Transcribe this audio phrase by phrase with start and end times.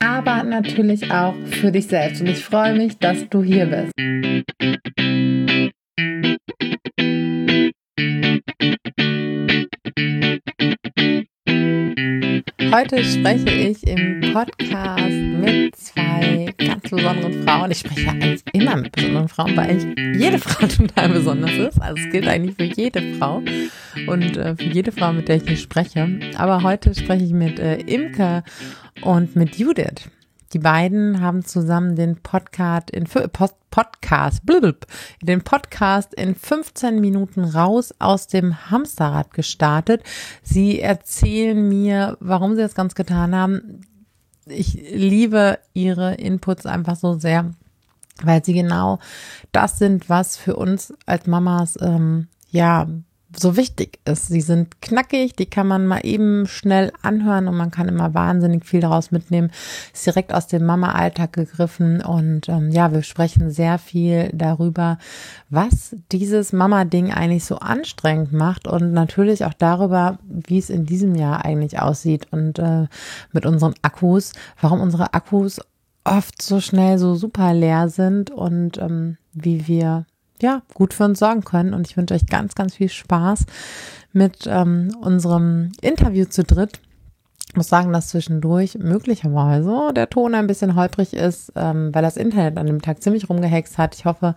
[0.00, 2.20] aber natürlich auch für dich selbst.
[2.20, 5.09] Und ich freue mich, dass du hier bist.
[12.72, 17.72] Heute spreche ich im Podcast mit zwei ganz besonderen Frauen.
[17.72, 21.82] Ich spreche ja eigentlich immer mit besonderen Frauen, weil eigentlich jede Frau total besonders ist.
[21.82, 23.42] Also es gilt eigentlich für jede Frau
[24.06, 26.20] und äh, für jede Frau, mit der ich hier spreche.
[26.36, 28.44] Aber heute spreche ich mit äh, Imke
[29.02, 30.08] und mit Judith.
[30.52, 33.06] Die beiden haben zusammen den Podcast in
[33.70, 34.86] Podcast, blub,
[35.22, 40.02] den Podcast in 15 Minuten raus aus dem Hamsterrad gestartet.
[40.42, 43.86] Sie erzählen mir, warum sie das ganz getan haben.
[44.46, 47.52] Ich liebe ihre Inputs einfach so sehr,
[48.22, 48.98] weil sie genau
[49.52, 52.88] das sind, was für uns als Mamas ähm, ja
[53.36, 54.28] so wichtig ist.
[54.28, 58.64] Sie sind knackig, die kann man mal eben schnell anhören und man kann immer wahnsinnig
[58.64, 59.50] viel daraus mitnehmen.
[59.92, 64.98] Ist direkt aus dem Mama-Alltag gegriffen und ähm, ja, wir sprechen sehr viel darüber,
[65.48, 71.14] was dieses Mama-Ding eigentlich so anstrengend macht und natürlich auch darüber, wie es in diesem
[71.14, 72.86] Jahr eigentlich aussieht und äh,
[73.32, 75.60] mit unseren Akkus, warum unsere Akkus
[76.04, 80.06] oft so schnell so super leer sind und ähm, wie wir
[80.42, 81.74] ja, gut für uns sorgen können.
[81.74, 83.46] Und ich wünsche euch ganz, ganz viel Spaß
[84.12, 86.80] mit ähm, unserem Interview zu dritt.
[87.48, 92.16] Ich muss sagen, dass zwischendurch möglicherweise der Ton ein bisschen holprig ist, ähm, weil das
[92.16, 93.96] Internet an dem Tag ziemlich rumgehext hat.
[93.96, 94.36] Ich hoffe,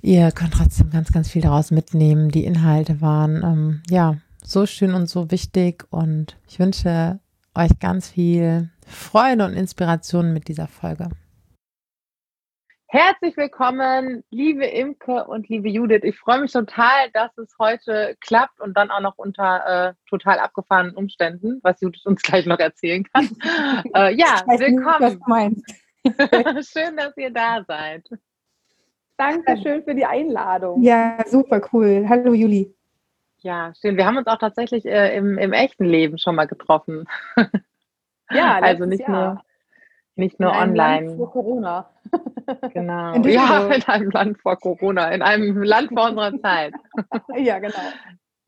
[0.00, 2.30] ihr könnt trotzdem ganz, ganz viel daraus mitnehmen.
[2.30, 7.18] Die Inhalte waren ähm, ja so schön und so wichtig und ich wünsche
[7.54, 11.10] euch ganz viel Freude und Inspiration mit dieser Folge.
[12.98, 16.00] Herzlich willkommen, liebe Imke und liebe Judith.
[16.02, 20.38] Ich freue mich total, dass es heute klappt und dann auch noch unter äh, total
[20.38, 23.28] abgefahrenen Umständen, was Judith uns gleich noch erzählen kann.
[23.94, 25.62] äh, ja, willkommen.
[26.04, 28.08] Nicht, schön, dass ihr da seid.
[29.18, 30.82] Dankeschön für die Einladung.
[30.82, 32.06] Ja, super cool.
[32.08, 32.74] Hallo Juli.
[33.40, 33.98] Ja, schön.
[33.98, 37.04] Wir haben uns auch tatsächlich äh, im, im echten Leben schon mal getroffen.
[38.30, 39.34] Ja, also nicht Jahr.
[39.34, 39.45] nur
[40.16, 41.06] nicht nur in einem online.
[41.06, 41.90] Land vor Corona.
[42.72, 43.12] Genau.
[43.14, 46.74] In ja, in einem Land vor Corona, in einem Land vor unserer Zeit.
[47.36, 47.74] ja, genau.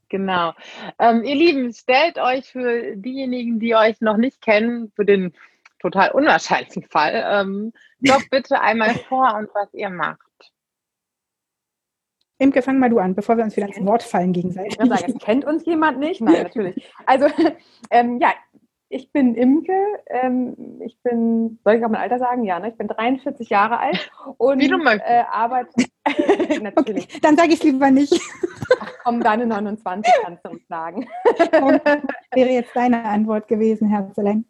[0.09, 0.53] Genau.
[1.01, 5.35] Ähm, ihr Lieben, stellt euch für diejenigen, die euch noch nicht kennen, für den
[5.81, 10.21] total unwahrscheinlichen Fall, ähm, doch bitte einmal vor und was ihr macht.
[12.41, 14.79] Imke, fang mal du an, bevor wir uns wieder ins Wort fallen gegenseitig.
[14.81, 16.21] Ich sagen, kennt uns jemand nicht?
[16.21, 16.89] Nein, natürlich.
[17.05, 17.27] Also,
[17.91, 18.33] ähm, ja,
[18.89, 19.73] ich bin Imke.
[20.07, 22.45] Ähm, ich bin, soll ich auch mein Alter sagen?
[22.45, 22.71] Ja, ne?
[22.71, 25.11] Ich bin 43 Jahre alt und Wie du möchtest.
[25.11, 25.71] Äh, arbeite.
[26.63, 27.05] natürlich.
[27.05, 28.19] Okay, dann sage ich es lieber nicht.
[28.81, 31.07] Ach komm, deine 29 kannst du uns sagen.
[32.35, 34.45] wäre jetzt deine Antwort gewesen, Herr Seleng.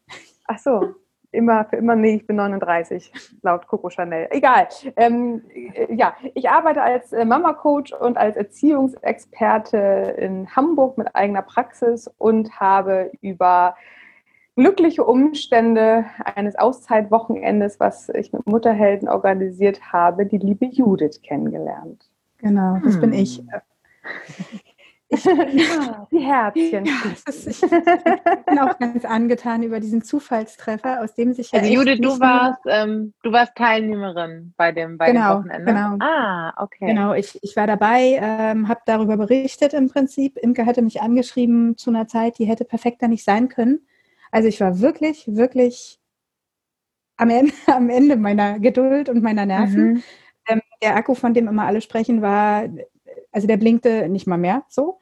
[0.47, 0.95] Ach so,
[1.33, 3.13] immer für immer, nee, ich bin 39,
[3.43, 4.29] laut Coco Chanel.
[4.31, 4.69] Egal.
[4.97, 11.43] Ähm, äh, ja, ich arbeite als äh, Mama-Coach und als Erziehungsexperte in Hamburg mit eigener
[11.43, 13.75] Praxis und habe über
[14.59, 16.05] glückliche Umstände
[16.35, 22.11] eines Auszeitwochenendes, was ich mit Mutterhelden organisiert habe, die liebe Judith kennengelernt.
[22.39, 23.01] Genau, das hm.
[23.03, 23.41] bin ich.
[25.11, 26.85] Ich, ja, die Herzchen.
[26.85, 26.93] Ja,
[27.29, 32.01] ist, ich bin auch ganz angetan über diesen Zufallstreffer, aus dem sich ja Also Judith,
[32.03, 35.73] du warst, ähm, du warst Teilnehmerin bei dem, bei genau, dem Wochenende.
[35.73, 35.97] Genau.
[36.01, 36.87] Ah, okay.
[36.87, 40.37] Genau, ich, ich war dabei, ähm, habe darüber berichtet im Prinzip.
[40.37, 43.87] Imke hatte mich angeschrieben zu einer Zeit, die hätte perfekter nicht sein können.
[44.31, 45.99] Also ich war wirklich, wirklich
[47.17, 49.93] am Ende, am Ende meiner Geduld und meiner Nerven.
[49.95, 50.03] Mhm.
[50.49, 52.69] Ähm, der Akku, von dem immer alle sprechen, war,
[53.33, 54.99] also der blinkte nicht mal mehr so.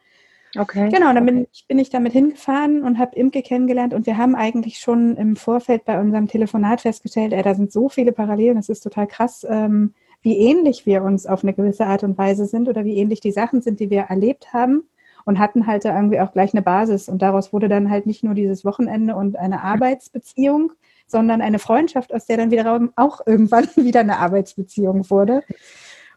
[0.58, 0.88] Okay.
[0.88, 1.32] Genau, dann okay.
[1.32, 5.17] bin, ich, bin ich damit hingefahren und habe Imke kennengelernt und wir haben eigentlich schon
[5.17, 9.06] im Vorfeld bei unserem Telefonat festgestellt, ey, da sind so viele Parallelen, das ist total
[9.06, 9.93] krass, ähm,
[10.23, 13.32] wie ähnlich wir uns auf eine gewisse Art und Weise sind oder wie ähnlich die
[13.32, 14.88] Sachen sind, die wir erlebt haben
[15.26, 17.08] und hatten halt da irgendwie auch gleich eine Basis.
[17.08, 20.73] Und daraus wurde dann halt nicht nur dieses Wochenende und eine Arbeitsbeziehung,
[21.06, 25.43] sondern eine Freundschaft, aus der dann wiederum auch irgendwann wieder eine Arbeitsbeziehung wurde.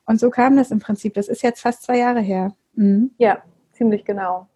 [0.06, 1.16] Und so kam das im Prinzip.
[1.16, 2.54] Das ist jetzt fast zwei Jahre her.
[2.76, 3.12] Mhm.
[3.18, 3.40] Ja,
[3.74, 4.48] ziemlich genau.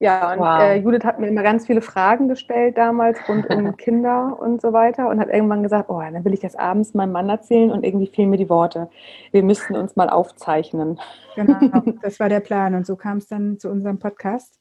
[0.00, 0.60] Ja, und wow.
[0.60, 4.72] äh, Judith hat mir immer ganz viele Fragen gestellt damals rund um Kinder und so
[4.72, 7.84] weiter und hat irgendwann gesagt, oh, dann will ich das abends meinem Mann erzählen und
[7.84, 8.90] irgendwie fehlen mir die Worte.
[9.30, 11.00] Wir müssten uns mal aufzeichnen.
[11.36, 11.58] Genau,
[12.02, 14.60] das war der Plan und so kam es dann zu unserem Podcast.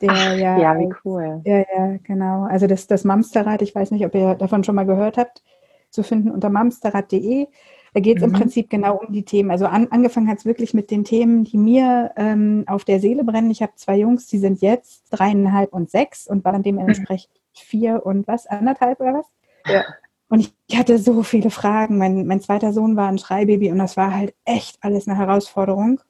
[0.00, 1.42] Der Ach, ja, ja, wie cool.
[1.44, 2.44] Ja, ja, genau.
[2.44, 5.42] Also das, das Mamsterrad, ich weiß nicht, ob ihr davon schon mal gehört habt,
[5.90, 7.48] zu finden unter mamsterrad.de.
[7.94, 8.32] Da geht es mhm.
[8.34, 9.50] im Prinzip genau um die Themen.
[9.50, 13.24] Also an, angefangen hat es wirklich mit den Themen, die mir ähm, auf der Seele
[13.24, 13.50] brennen.
[13.50, 17.58] Ich habe zwei Jungs, die sind jetzt dreieinhalb und sechs und waren dementsprechend mhm.
[17.58, 19.26] vier und was, anderthalb oder was?
[19.66, 19.84] Ja.
[20.28, 21.98] Und ich, hatte so viele Fragen.
[21.98, 26.00] Mein, mein zweiter Sohn war ein Schreibaby und das war halt echt alles eine Herausforderung.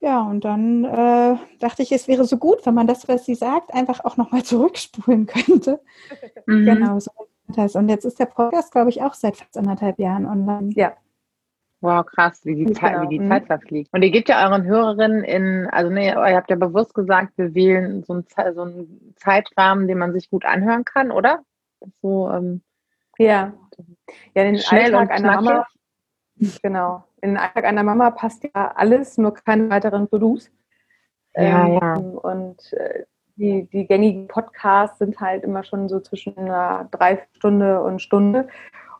[0.00, 3.34] Ja, und dann äh, dachte ich, es wäre so gut, wenn man das, was sie
[3.34, 5.80] sagt, einfach auch nochmal zurückspulen könnte.
[6.44, 6.66] Mhm.
[6.66, 7.10] Genau, so
[7.56, 7.76] hast.
[7.76, 10.70] Und jetzt ist der Podcast, glaube ich, auch seit fast anderthalb Jahren online.
[10.74, 10.94] Ja.
[11.80, 13.34] Wow, krass, wie die, Zeit, wie die genau.
[13.34, 13.92] Zeit verfliegt.
[13.92, 17.54] Und ihr gebt ja euren Hörerinnen in, also nee, ihr habt ja bewusst gesagt, wir
[17.54, 18.24] wählen so einen,
[18.54, 21.40] so einen Zeitrahmen, den man sich gut anhören kann, oder?
[22.00, 22.62] So, ähm,
[23.18, 23.52] ja.
[24.34, 25.66] Ja, den schnell Alltag einer Mama.
[26.62, 27.04] Genau.
[27.20, 30.50] In den Alltag einer Mama passt ja alles, nur keine weiteren To-Dos.
[31.34, 31.94] Ja, ähm, ja.
[31.96, 33.04] Und äh,
[33.36, 38.48] die, die gängigen Podcasts sind halt immer schon so zwischen einer Dreiviertelstunde und Stunde.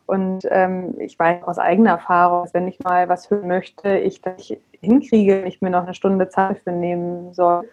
[0.05, 4.21] Und ähm, ich weiß aus eigener Erfahrung, dass wenn ich mal was hören möchte, ich
[4.21, 7.67] das hinkriege, ich mir noch eine Stunde Zeit für nehmen soll.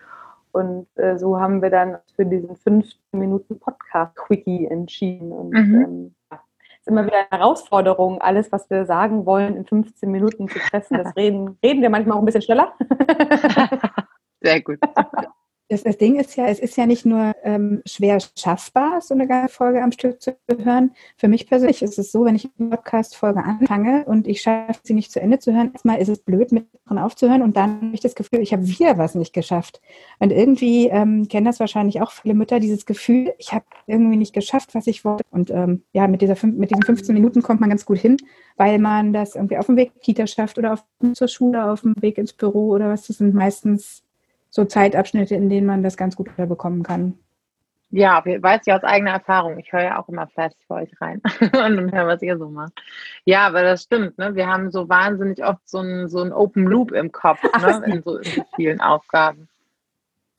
[0.52, 5.32] Und äh, so haben wir dann für diesen 15 Minuten Podcast-Quickie entschieden.
[5.32, 5.74] Und mhm.
[5.74, 6.14] ähm,
[6.82, 10.98] ist immer wieder eine Herausforderung, alles, was wir sagen wollen, in 15 Minuten zu pressen.
[10.98, 12.72] Das reden, reden wir manchmal auch ein bisschen schneller.
[14.40, 14.78] Sehr gut.
[15.72, 19.26] Das, das, Ding ist ja, es ist ja nicht nur ähm, schwer schaffbar, so eine
[19.26, 20.90] ganze Folge am Stück zu hören.
[21.16, 24.92] Für mich persönlich ist es so, wenn ich eine Podcast-Folge anfange und ich schaffe sie
[24.92, 27.94] nicht zu Ende zu hören, erstmal ist es blöd, mit dran aufzuhören und dann habe
[27.94, 29.80] ich das Gefühl, ich habe wieder was nicht geschafft.
[30.18, 34.34] Und irgendwie ähm, kennen das wahrscheinlich auch viele Mütter, dieses Gefühl, ich habe irgendwie nicht
[34.34, 35.24] geschafft, was ich wollte.
[35.30, 38.18] Und ähm, ja, mit, dieser, mit diesen 15 Minuten kommt man ganz gut hin,
[38.58, 40.84] weil man das irgendwie auf dem Weg Kita schafft oder auf,
[41.14, 43.06] zur Schule, auf dem Weg ins Büro oder was.
[43.06, 44.02] Das sind meistens
[44.52, 47.18] so Zeitabschnitte, in denen man das ganz gut bekommen kann.
[47.90, 49.58] Ja, weiß ich aus eigener Erfahrung.
[49.58, 52.72] Ich höre ja auch immer fest für euch rein und höre, was ihr so macht.
[53.24, 54.16] Ja, aber das stimmt.
[54.18, 54.34] Ne?
[54.34, 57.82] Wir haben so wahnsinnig oft so ein, so ein Open Loop im Kopf ne?
[57.86, 59.48] in, so, in so vielen Aufgaben.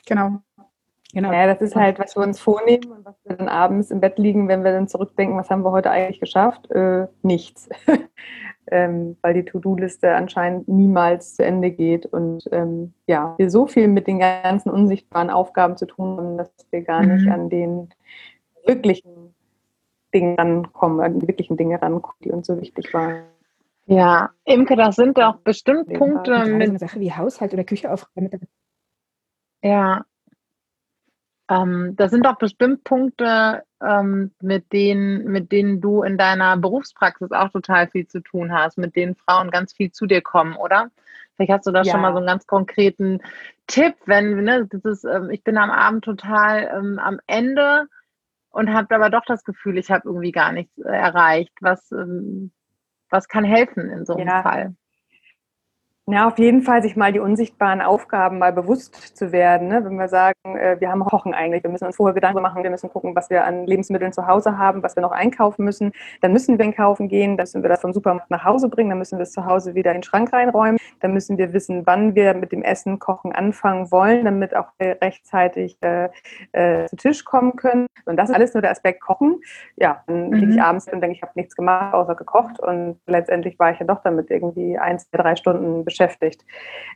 [0.06, 0.42] Genau.
[1.14, 1.32] Genau.
[1.32, 4.18] Ja, das ist halt, was wir uns vornehmen und was wir dann abends im Bett
[4.18, 6.72] liegen, wenn wir dann zurückdenken, was haben wir heute eigentlich geschafft?
[6.72, 7.70] Äh, nichts.
[8.72, 13.88] ähm, weil die To-Do-Liste anscheinend niemals zu Ende geht und ähm, ja, wir so viel
[13.88, 17.14] mit den ganzen unsichtbaren Aufgaben zu tun haben, dass wir gar mhm.
[17.14, 17.90] nicht an den
[18.66, 19.36] wirklichen
[20.14, 23.24] Dingen rankommen, an die wirklichen Dinge rankommen, die uns so wichtig waren.
[23.86, 28.30] Ja, Imke, das sind doch bestimmt Punkte mit eine Sache wie Haushalt oder Küche aufräumen.
[29.62, 30.06] Ja,
[31.50, 37.32] ähm, das sind doch bestimmt Punkte, ähm, mit, denen, mit denen du in deiner Berufspraxis
[37.32, 40.90] auch total viel zu tun hast, mit denen Frauen ganz viel zu dir kommen, oder?
[41.36, 41.92] Vielleicht hast du da ja.
[41.92, 43.20] schon mal so einen ganz konkreten
[43.68, 47.88] Tipp, wenn, ne, das ist, ähm, ich bin am Abend total ähm, am Ende
[48.50, 51.54] und habe aber doch das Gefühl, ich habe irgendwie gar nichts äh, erreicht.
[51.60, 52.52] Was, ähm,
[53.10, 54.44] was kann helfen in so einem ja.
[54.44, 54.76] Fall?
[56.06, 59.70] Ja, auf jeden Fall sich mal die unsichtbaren Aufgaben mal bewusst zu werden.
[59.70, 59.86] Ne?
[59.86, 62.70] Wenn wir sagen, äh, wir haben Kochen eigentlich, wir müssen uns vorher Gedanken machen, wir
[62.70, 65.94] müssen gucken, was wir an Lebensmitteln zu Hause haben, was wir noch einkaufen müssen.
[66.20, 69.00] Dann müssen wir einkaufen gehen, dann müssen wir das vom Supermarkt nach Hause bringen, dann
[69.00, 70.78] müssen wir es zu Hause wieder in den Schrank reinräumen.
[71.00, 74.98] Dann müssen wir wissen, wann wir mit dem Essen kochen anfangen wollen, damit auch wir
[75.02, 76.10] rechtzeitig äh,
[76.52, 77.88] äh, zu Tisch kommen können.
[78.04, 79.40] Und das ist alles nur der Aspekt Kochen.
[79.78, 80.34] Ja, dann mhm.
[80.34, 82.60] liege ich abends und denke, ich habe nichts gemacht, außer gekocht.
[82.60, 85.93] Und letztendlich war ich ja doch damit irgendwie ein, zwei, drei Stunden beschäftigt.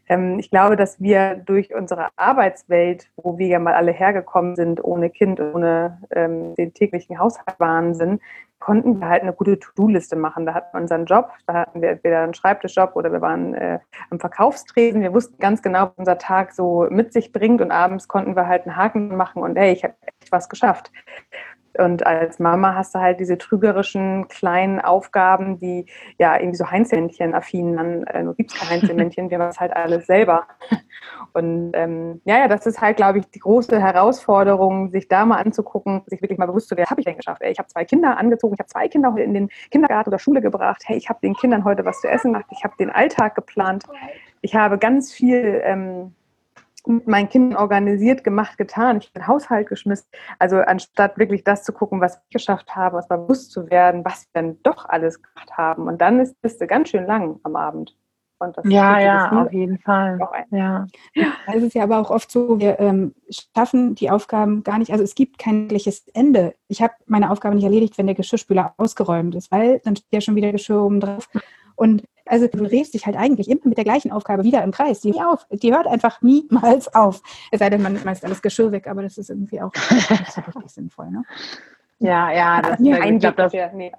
[0.08, 4.84] Ähm, ich glaube, dass wir durch unsere Arbeitswelt, wo wir ja mal alle hergekommen sind,
[4.84, 8.20] ohne Kind, ohne ähm, den täglichen Haushaltswahnsinn,
[8.60, 10.46] konnten wir halt eine gute To-Do-Liste machen.
[10.46, 13.80] Da hatten wir unseren Job, da hatten wir entweder einen Schreibtischjob oder wir waren äh,
[14.10, 15.02] am Verkaufstresen.
[15.02, 18.48] Wir wussten ganz genau, was unser Tag so mit sich bringt und abends konnten wir
[18.48, 20.92] halt einen Haken machen und hey, ich habe echt was geschafft.
[21.80, 25.86] Und als Mama hast du halt diese trügerischen kleinen Aufgaben, die
[26.18, 29.60] ja irgendwie so Heinzelmännchen affin dann, äh, nur gibt es kein Heinzelmännchen, wir machen es
[29.60, 30.48] halt alles selber.
[31.34, 35.38] Und ähm, ja, ja, das ist halt, glaube ich, die große Herausforderung, sich da mal
[35.38, 37.42] anzugucken, sich wirklich mal bewusst zu werden, habe ich denn geschafft?
[37.42, 40.20] Ey, ich habe zwei Kinder angezogen, ich habe zwei Kinder heute in den Kindergarten oder
[40.20, 42.90] Schule gebracht, hey, ich habe den Kindern heute was zu essen gemacht, ich habe den
[42.90, 43.84] Alltag geplant,
[44.42, 46.14] ich habe ganz viel ähm,
[46.88, 48.98] mit meinen Kindern organisiert, gemacht, getan.
[48.98, 50.08] Ich habe den Haushalt geschmissen.
[50.40, 54.28] Also anstatt wirklich das zu gucken, was ich geschafft habe, was bewusst zu werden, was
[54.32, 55.88] wir dann doch alles gemacht haben.
[55.88, 57.96] Und dann ist die Liste ganz schön lang am Abend.
[58.40, 60.20] Und das ja, ja, auf jeden Fall.
[60.52, 60.86] Ja.
[61.14, 61.34] ja.
[61.48, 64.92] Es ist ja aber auch oft so, wir ähm, schaffen die Aufgaben gar nicht.
[64.92, 66.54] Also es gibt kein wirkliches Ende.
[66.68, 70.22] Ich habe meine Aufgabe nicht erledigt, wenn der Geschirrspüler ausgeräumt ist, weil dann steht ja
[70.22, 71.30] schon wieder Geschirr oben drauf.
[71.76, 75.02] Und also du drehst dich halt eigentlich immer mit der gleichen Aufgabe wieder im Kreis.
[75.02, 77.22] Die, auf, die hört einfach niemals auf.
[77.52, 80.42] Es sei denn, man schmeißt alles Geschirr weg, aber das ist irgendwie auch nicht so
[80.42, 81.10] richtig sinnvoll.
[81.10, 81.24] Ne?
[82.00, 83.92] Ja, ja, das, ja, ich glaube, das, nee,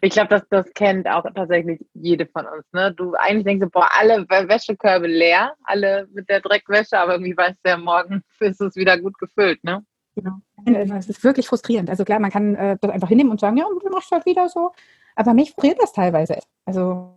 [0.00, 2.64] ich glaube, das, das kennt auch tatsächlich jede von uns.
[2.72, 2.92] Ne?
[2.92, 7.70] Du eigentlich denkst, boah, alle Wäschekörbe leer, alle mit der Dreckwäsche, aber irgendwie weißt du
[7.70, 9.62] ja, morgen ist es wieder gut gefüllt.
[9.64, 9.84] Ne?
[10.14, 10.32] Genau.
[10.66, 11.88] Es ist wirklich frustrierend.
[11.88, 14.48] Also klar, man kann äh, das einfach hinnehmen und sagen, ja, du machst halt wieder
[14.48, 14.72] so.
[15.16, 16.38] Aber mich friert das teilweise.
[16.64, 17.14] Also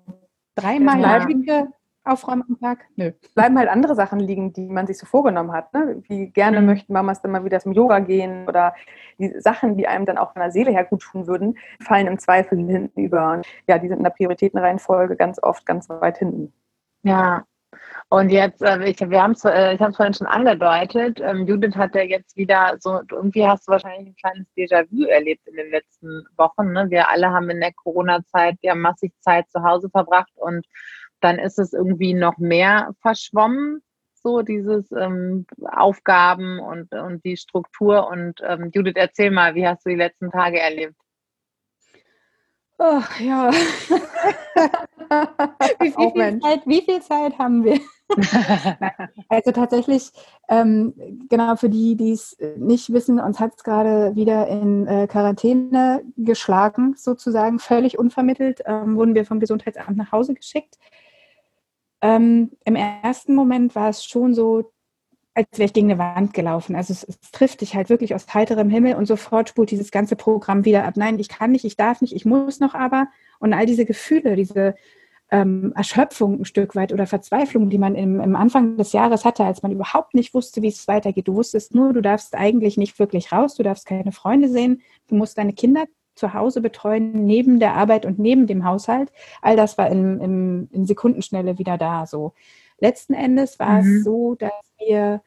[0.55, 1.67] dreimal ja.
[2.05, 2.85] Aufräumen am Tag?
[2.95, 3.11] Nö.
[3.33, 5.73] Bleiben halt andere Sachen liegen, die man sich so vorgenommen hat.
[5.73, 6.03] Ne?
[6.07, 6.67] Wie gerne mhm.
[6.67, 8.75] möchten Mamas dann mal wieder zum Yoga gehen oder
[9.17, 12.19] die Sachen, die einem dann auch von der Seele her gut tun würden, fallen im
[12.19, 13.33] Zweifel hinten über.
[13.33, 16.53] Und ja, die sind in der Prioritätenreihenfolge ganz oft ganz weit hinten.
[17.01, 17.43] Ja,
[18.09, 21.47] und jetzt, äh, ich, wir haben es, äh, ich habe es vorhin schon angedeutet, ähm,
[21.47, 25.55] Judith hat ja jetzt wieder so, irgendwie hast du wahrscheinlich ein kleines Déjà-vu erlebt in
[25.55, 26.71] den letzten Wochen.
[26.71, 26.89] Ne?
[26.89, 30.65] Wir alle haben in der Corona-Zeit ja massig Zeit zu Hause verbracht und
[31.21, 33.81] dann ist es irgendwie noch mehr verschwommen,
[34.13, 38.07] so dieses ähm, Aufgaben und, und die Struktur.
[38.07, 40.95] Und ähm, Judith, erzähl mal, wie hast du die letzten Tage erlebt?
[42.77, 43.51] Oh, ja.
[45.79, 47.79] wie, viel Zeit, wie, viel Zeit, haben wir?
[49.29, 50.11] also tatsächlich,
[50.47, 50.93] ähm,
[51.29, 56.03] genau für die, die es nicht wissen, uns hat es gerade wieder in äh, Quarantäne
[56.17, 60.77] geschlagen, sozusagen, völlig unvermittelt, ähm, wurden wir vom Gesundheitsamt nach Hause geschickt.
[62.01, 64.71] Ähm, Im ersten Moment war es schon so,
[65.33, 66.75] als wäre ich gegen eine Wand gelaufen.
[66.75, 70.15] Also es, es, trifft dich halt wirklich aus heiterem Himmel und sofort spult dieses ganze
[70.15, 70.93] Programm wieder ab.
[70.97, 73.07] Nein, ich kann nicht, ich darf nicht, ich muss noch aber.
[73.45, 74.73] Und all diese Gefühle, diese
[75.29, 79.43] ähm, Erschöpfung ein Stück weit oder Verzweiflung, die man im, im, Anfang des Jahres hatte,
[79.43, 81.27] als man überhaupt nicht wusste, wie es weitergeht.
[81.27, 85.13] Du wusstest nur, du darfst eigentlich nicht wirklich raus, du darfst keine Freunde sehen, du
[85.13, 85.85] musst deine Kinder
[86.15, 89.11] zu Hause betreuen, neben der Arbeit und neben dem Haushalt.
[89.43, 92.07] All das war in, in, in Sekundenschnelle wieder da.
[92.07, 92.33] So
[92.79, 93.97] letzten Endes war mhm.
[93.97, 95.21] es so, dass wir,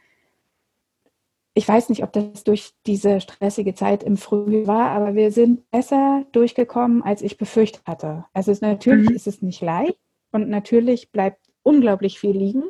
[1.58, 5.68] ich weiß nicht, ob das durch diese stressige Zeit im Frühjahr war, aber wir sind
[5.72, 8.26] besser durchgekommen, als ich befürchtet hatte.
[8.32, 9.16] Also es, natürlich mhm.
[9.16, 9.98] ist es nicht leicht
[10.30, 12.62] und natürlich bleibt unglaublich viel liegen,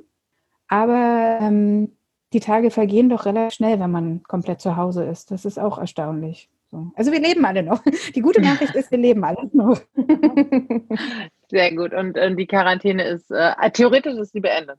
[0.69, 1.99] aber ähm,
[2.33, 5.31] die Tage vergehen doch relativ schnell, wenn man komplett zu Hause ist.
[5.31, 6.49] Das ist auch erstaunlich.
[6.71, 6.91] So.
[6.95, 7.83] Also wir leben alle noch.
[8.15, 9.83] Die gute Nachricht ist, wir leben alle noch.
[11.51, 11.93] Sehr gut.
[11.93, 14.79] Und äh, die Quarantäne ist, äh, theoretisch ist sie beendet.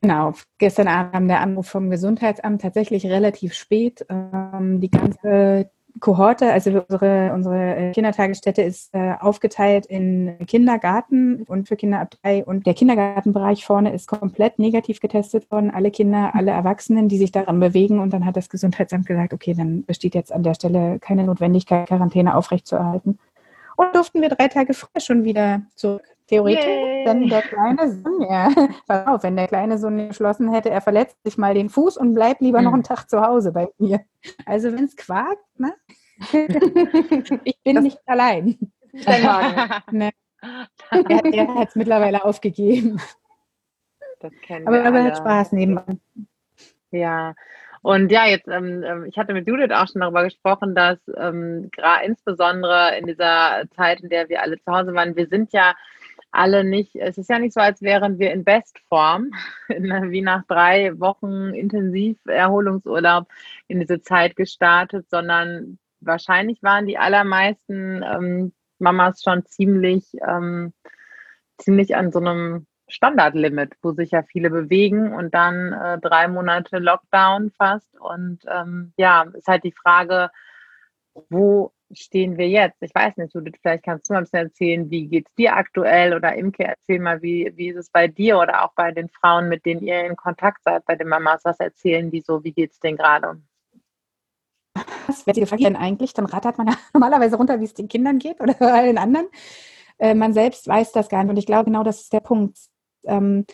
[0.00, 4.04] Genau, gestern Abend der Anruf vom Gesundheitsamt tatsächlich relativ spät.
[4.08, 11.76] Ähm, die ganze Kohorte, also unsere, unsere Kindertagesstätte ist äh, aufgeteilt in Kindergarten und für
[11.76, 12.44] Kinder ab drei.
[12.44, 15.70] Und der Kindergartenbereich vorne ist komplett negativ getestet worden.
[15.70, 17.98] Alle Kinder, alle Erwachsenen, die sich daran bewegen.
[17.98, 21.88] Und dann hat das Gesundheitsamt gesagt, okay, dann besteht jetzt an der Stelle keine Notwendigkeit,
[21.88, 23.18] Quarantäne aufrechtzuerhalten.
[23.76, 26.15] Und durften wir drei Tage früher schon wieder zurück.
[26.28, 27.06] Theoretisch, Yay.
[27.06, 28.50] wenn der kleine Sohn, ja,
[28.86, 32.14] pass auf, wenn der kleine Sohn geschlossen hätte, er verletzt sich mal den Fuß und
[32.14, 32.64] bleibt lieber mhm.
[32.64, 34.00] noch einen Tag zu Hause bei mir.
[34.44, 35.74] Also wenn es quakt, ne?
[37.44, 38.58] ich bin das nicht allein.
[39.90, 40.10] ne?
[40.90, 43.00] Er, hat es mittlerweile aufgegeben.
[44.20, 46.00] Das kennen aber, wir aber hat Spaß nebenan.
[46.90, 47.34] Ja,
[47.86, 51.70] und ja, jetzt, ähm, ähm, ich hatte mit Judith auch schon darüber gesprochen, dass ähm,
[52.04, 55.76] insbesondere in dieser Zeit, in der wir alle zu Hause waren, wir sind ja
[56.36, 59.30] alle nicht, es ist ja nicht so, als wären wir in Bestform,
[59.68, 63.28] wie nach drei Wochen intensiv Erholungsurlaub
[63.68, 70.72] in diese Zeit gestartet, sondern wahrscheinlich waren die allermeisten ähm, Mamas schon ziemlich, ähm,
[71.58, 76.78] ziemlich an so einem Standardlimit, wo sich ja viele bewegen und dann äh, drei Monate
[76.78, 77.98] Lockdown fast.
[77.98, 80.30] Und ähm, ja, ist halt die Frage,
[81.30, 82.76] wo stehen wir jetzt?
[82.80, 85.54] Ich weiß nicht, Judith, vielleicht kannst du mal ein bisschen erzählen, wie geht es dir
[85.56, 89.08] aktuell oder Imke, erzähl mal, wie, wie ist es bei dir oder auch bei den
[89.08, 92.52] Frauen, mit denen ihr in Kontakt seid, bei den Mamas, was erzählen die so, wie
[92.52, 93.40] geht es denen gerade?
[95.06, 96.12] Was wird gefragt denn eigentlich?
[96.12, 99.28] Dann rattert man ja normalerweise runter, wie es den Kindern geht oder allen anderen.
[99.98, 102.58] Äh, man selbst weiß das gar nicht und ich glaube, genau das ist der Punkt.
[103.04, 103.46] Ähm,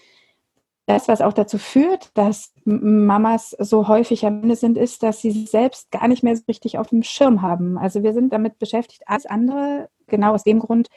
[0.87, 5.31] das, was auch dazu führt, dass Mamas so häufig am Ende sind, ist, dass sie
[5.31, 7.79] sich selbst gar nicht mehr so richtig auf dem Schirm haben.
[7.79, 10.89] Also wir sind damit beschäftigt, alles andere, genau aus dem Grund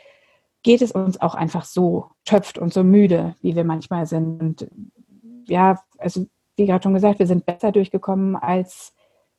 [0.64, 4.42] geht es uns auch einfach so schöpft und so müde, wie wir manchmal sind.
[4.42, 4.68] Und
[5.48, 6.26] ja, also
[6.56, 8.94] wie gerade schon gesagt, wir sind besser durchgekommen als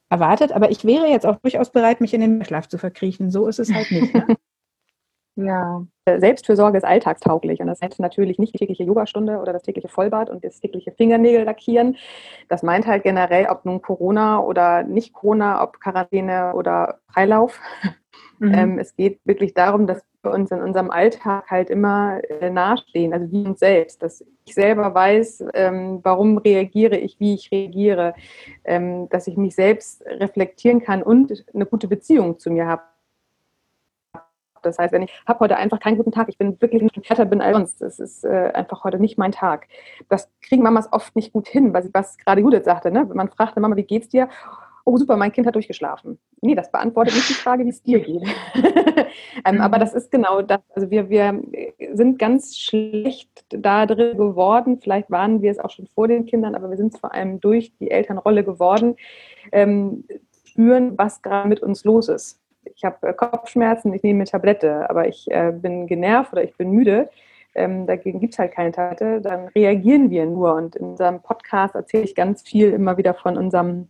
[0.08, 3.32] erwartet, aber ich wäre jetzt auch durchaus bereit, mich in den Schlaf zu verkriechen.
[3.32, 4.14] So ist es halt nicht.
[4.14, 4.36] Ne?
[5.38, 9.88] Ja, Selbstfürsorge ist alltagstauglich und das heißt natürlich nicht die tägliche Yogastunde oder das tägliche
[9.88, 11.96] Vollbad und das tägliche Fingernägel lackieren.
[12.48, 17.60] Das meint halt generell, ob nun Corona oder nicht Corona, ob Quarantäne oder Freilauf.
[18.38, 18.54] Mhm.
[18.54, 23.12] Ähm, es geht wirklich darum, dass wir uns in unserem Alltag halt immer äh, nahestehen,
[23.12, 28.14] also wie uns selbst, dass ich selber weiß, ähm, warum reagiere ich, wie ich reagiere,
[28.64, 32.82] ähm, dass ich mich selbst reflektieren kann und eine gute Beziehung zu mir habe.
[34.62, 37.24] Das heißt, wenn ich habe heute einfach keinen guten Tag, ich bin wirklich nicht härter
[37.24, 39.68] bin als sonst, es ist äh, einfach heute nicht mein Tag.
[40.08, 42.90] Das kriegen Mamas oft nicht gut hin, was, was gerade Judith sagte.
[42.90, 43.04] Ne?
[43.12, 44.28] Man fragt eine Mama, wie geht's dir?
[44.86, 46.18] oh super, mein Kind hat durchgeschlafen.
[46.40, 48.22] Nee, das beantwortet nicht die Frage, wie es dir geht.
[49.44, 49.60] ähm, mhm.
[49.60, 50.60] Aber das ist genau das.
[50.74, 51.42] Also wir, wir
[51.92, 54.78] sind ganz schlecht da drin geworden.
[54.80, 57.40] Vielleicht waren wir es auch schon vor den Kindern, aber wir sind es vor allem
[57.40, 58.94] durch die Elternrolle geworden.
[59.50, 60.04] Ähm,
[60.46, 62.40] spüren, was gerade mit uns los ist.
[62.74, 66.56] Ich habe äh, Kopfschmerzen, ich nehme eine Tablette, aber ich äh, bin genervt oder ich
[66.56, 67.08] bin müde.
[67.54, 70.54] Ähm, dagegen gibt es halt keine Tablette, dann reagieren wir nur.
[70.54, 73.88] Und in unserem Podcast erzähle ich ganz viel immer wieder von unserem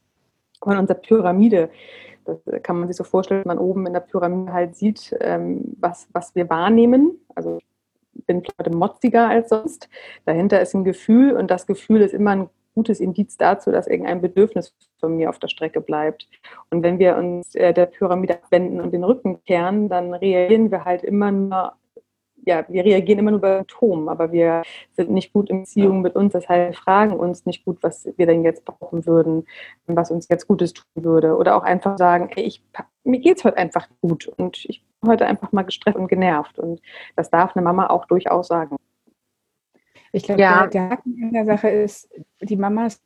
[0.63, 1.71] von unserer Pyramide.
[2.25, 5.77] Das kann man sich so vorstellen, dass man oben in der Pyramide halt sieht, ähm,
[5.79, 7.21] was, was wir wahrnehmen.
[7.35, 7.59] Also
[8.15, 9.89] ich bin heute motziger als sonst.
[10.25, 14.21] Dahinter ist ein Gefühl und das Gefühl ist immer ein gutes Indiz dazu, dass irgendein
[14.21, 16.29] Bedürfnis von mir auf der Strecke bleibt.
[16.71, 20.85] Und wenn wir uns äh, der Pyramide abwenden und den Rücken kehren, dann reagieren wir
[20.85, 21.73] halt immer nur
[22.47, 26.15] ja, wir reagieren immer nur bei Symptomen, aber wir sind nicht gut in Beziehung mit
[26.15, 26.33] uns.
[26.33, 29.47] Das heißt, fragen uns nicht gut, was wir denn jetzt brauchen würden,
[29.87, 31.37] was uns jetzt Gutes tun würde.
[31.37, 32.63] Oder auch einfach sagen, ey, ich,
[33.03, 36.59] mir geht es heute einfach gut und ich bin heute einfach mal gestresst und genervt.
[36.61, 36.81] Und
[37.17, 38.77] das darf eine Mama auch durchaus sagen.
[40.17, 40.67] Ich glaube, ja.
[40.67, 42.09] der Haken in der Sache ist,
[42.41, 43.03] die Mamas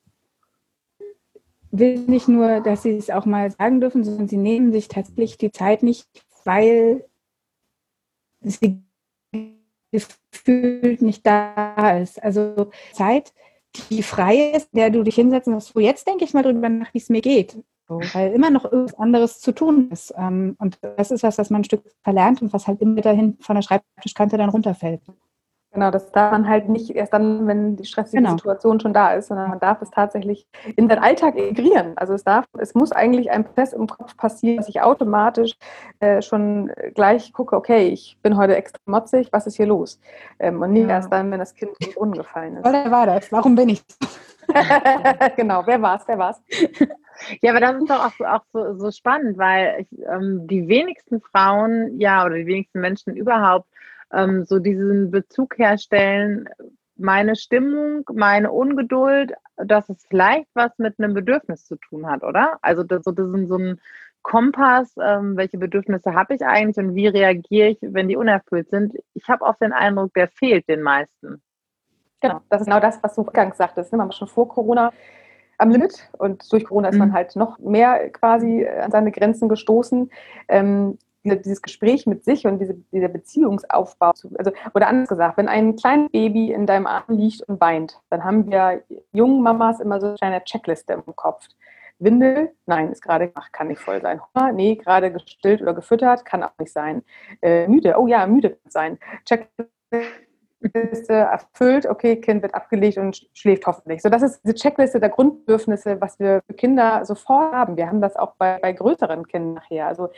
[1.72, 5.36] will nicht nur, dass sie es auch mal sagen dürfen, sondern sie nehmen sich tatsächlich
[5.36, 6.06] die Zeit nicht,
[6.44, 7.04] weil
[8.42, 8.80] sie
[9.90, 12.22] gefühlt nicht da ist.
[12.22, 13.32] Also Zeit,
[13.90, 16.94] die frei ist, der du dich hinsetzen musst, wo jetzt denke ich mal drüber nach,
[16.94, 17.58] wie es mir geht.
[17.88, 20.14] So, weil immer noch irgendwas anderes zu tun ist.
[20.16, 23.36] Ähm, und das ist was, was man ein Stück verlernt und was halt immer dahin
[23.40, 25.02] von der Schreibtischkante dann runterfällt.
[25.72, 28.36] Genau, das darf man halt nicht erst dann, wenn die stressige genau.
[28.36, 31.92] Situation schon da ist, sondern man darf es tatsächlich in den Alltag integrieren.
[31.96, 35.52] Also es darf, es muss eigentlich ein Prozess im Kopf passieren, dass ich automatisch
[36.00, 40.00] äh, schon gleich gucke, okay, ich bin heute extra motzig, was ist hier los?
[40.40, 40.96] Ähm, und nicht ja.
[40.96, 42.64] erst dann, wenn das Kind in den Brunnen gefallen ist.
[42.64, 43.30] Wer war das?
[43.30, 43.84] Warum bin ich?
[45.36, 46.08] genau, wer war es?
[46.08, 46.88] Wer war es?
[47.42, 51.20] Ja, aber das ist doch auch, auch so, so spannend, weil ich, ähm, die wenigsten
[51.20, 53.68] Frauen, ja, oder die wenigsten Menschen überhaupt
[54.12, 56.48] ähm, so diesen Bezug herstellen,
[56.96, 62.58] meine Stimmung, meine Ungeduld, dass es vielleicht was mit einem Bedürfnis zu tun hat, oder?
[62.62, 63.80] Also das, das ist so ein
[64.22, 68.94] Kompass, ähm, welche Bedürfnisse habe ich eigentlich und wie reagiere ich, wenn die unerfüllt sind.
[69.14, 71.42] Ich habe oft den Eindruck, der fehlt den meisten.
[72.20, 73.92] Genau, das ist genau das, was du eingangs sagtest.
[73.92, 73.98] Ne?
[73.98, 74.92] Man war schon vor Corona
[75.56, 77.14] am Limit und durch Corona ist man mhm.
[77.14, 80.10] halt noch mehr quasi an seine Grenzen gestoßen.
[80.48, 85.76] Ähm, dieses Gespräch mit sich und diese, dieser Beziehungsaufbau, also, oder anders gesagt, wenn ein
[85.76, 90.06] kleines Baby in deinem Arm liegt und weint, dann haben wir jungen Mamas immer so
[90.08, 91.46] eine kleine Checkliste im Kopf.
[92.00, 94.20] Windel, nein, ist gerade, ach, kann nicht voll sein.
[94.34, 97.02] Hunger, nee, gerade gestillt oder gefüttert, kann auch nicht sein.
[97.42, 98.98] Äh, müde, oh ja, müde sein.
[99.26, 104.00] Checkliste erfüllt, okay, Kind wird abgelegt und schläft hoffentlich.
[104.02, 107.76] So, das ist diese Checkliste der Grundbedürfnisse, was wir für Kinder sofort haben.
[107.76, 109.86] Wir haben das auch bei, bei größeren Kindern nachher.
[109.86, 110.08] Also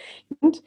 [0.40, 0.62] sind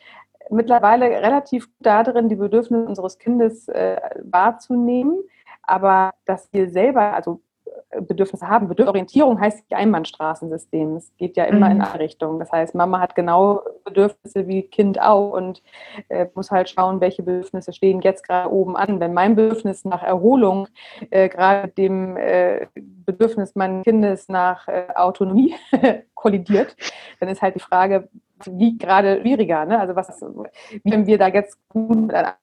[0.49, 5.23] mittlerweile relativ gut darin, die Bedürfnisse unseres Kindes äh, wahrzunehmen,
[5.63, 7.41] aber dass wir selber, also
[7.89, 8.67] äh, Bedürfnisse haben.
[8.67, 10.95] Bedürfnisorientierung heißt nicht Einbahnstraßensystem.
[10.95, 11.75] Es geht ja immer mhm.
[11.77, 12.39] in eine Richtung.
[12.39, 15.61] Das heißt, Mama hat genau Bedürfnisse wie Kind auch und
[16.09, 18.99] äh, muss halt schauen, welche Bedürfnisse stehen jetzt gerade oben an.
[18.99, 20.67] Wenn mein Bedürfnis nach Erholung
[21.09, 25.55] äh, gerade dem äh, Bedürfnis meines Kindes nach äh, Autonomie
[26.13, 26.75] kollidiert,
[27.19, 28.09] dann ist halt die Frage,
[28.45, 29.65] wie gerade schwieriger.
[29.65, 29.79] Ne?
[29.79, 32.37] Also was, wie können wir da jetzt gut miteinander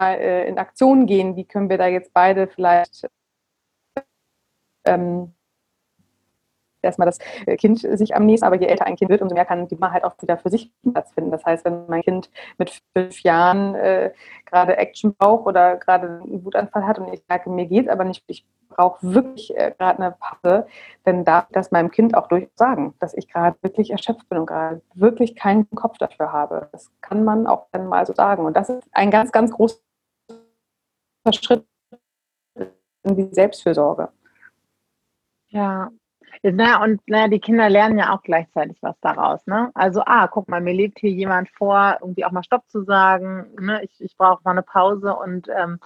[0.00, 1.36] äh, in Aktion gehen?
[1.36, 3.08] Wie können wir da jetzt beide vielleicht
[4.86, 5.32] ähm,
[6.86, 7.18] erstmal das
[7.58, 9.92] Kind sich am nächsten, aber je älter ein Kind wird, umso mehr kann die Mama
[9.92, 11.30] halt auch wieder für sich Platz finden.
[11.30, 14.12] Das heißt, wenn mein Kind mit fünf Jahren äh,
[14.46, 18.24] gerade Action braucht oder gerade einen Wutanfall hat und ich merke, mir geht aber nicht,
[18.28, 20.66] ich brauche wirklich äh, gerade eine Pause,
[21.04, 24.38] dann darf ich das meinem Kind auch durchaus sagen, dass ich gerade wirklich erschöpft bin
[24.38, 26.68] und gerade wirklich keinen Kopf dafür habe.
[26.72, 28.44] Das kann man auch dann mal so sagen.
[28.44, 29.78] Und das ist ein ganz, ganz großer
[31.32, 31.66] Schritt
[33.02, 34.10] in die Selbstfürsorge.
[35.48, 35.90] Ja,
[36.42, 39.46] Naja, und naja, die Kinder lernen ja auch gleichzeitig was daraus.
[39.46, 39.70] Ne?
[39.74, 43.46] Also, ah, guck mal, mir lebt hier jemand vor, irgendwie auch mal Stopp zu sagen.
[43.58, 43.82] Ne?
[43.84, 45.80] Ich, ich brauche mal eine Pause und ähm,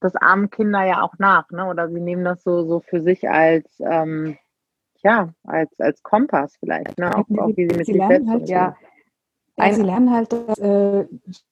[0.00, 1.50] das ahmen Kinder ja auch nach.
[1.50, 1.66] Ne?
[1.66, 4.36] Oder sie nehmen das so, so für sich als, ähm,
[5.02, 6.98] ja, als, als Kompass vielleicht.
[6.98, 7.14] Ne?
[7.14, 8.76] Auch, auch wie sie mit sie sich selbst halt, ja.
[9.56, 11.06] Ja, sie lernen halt, dass äh,